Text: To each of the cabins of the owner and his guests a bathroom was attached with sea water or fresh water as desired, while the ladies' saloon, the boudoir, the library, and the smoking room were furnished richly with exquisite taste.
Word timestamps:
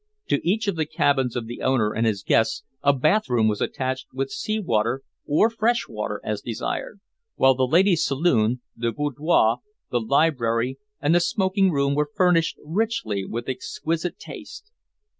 To 0.29 0.39
each 0.43 0.67
of 0.67 0.77
the 0.77 0.87
cabins 0.87 1.35
of 1.35 1.45
the 1.45 1.61
owner 1.61 1.93
and 1.93 2.07
his 2.07 2.23
guests 2.23 2.63
a 2.81 2.91
bathroom 2.91 3.47
was 3.47 3.61
attached 3.61 4.07
with 4.11 4.31
sea 4.31 4.59
water 4.59 5.03
or 5.27 5.47
fresh 5.51 5.87
water 5.87 6.19
as 6.23 6.41
desired, 6.41 6.99
while 7.35 7.53
the 7.53 7.67
ladies' 7.67 8.03
saloon, 8.03 8.61
the 8.75 8.91
boudoir, 8.91 9.57
the 9.91 9.99
library, 10.01 10.79
and 10.99 11.13
the 11.13 11.19
smoking 11.19 11.69
room 11.69 11.93
were 11.93 12.09
furnished 12.15 12.57
richly 12.65 13.23
with 13.25 13.47
exquisite 13.47 14.17
taste. 14.17 14.71